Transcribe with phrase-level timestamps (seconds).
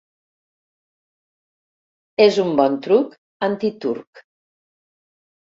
[2.27, 3.15] És un bon truc
[3.49, 4.25] antiturc.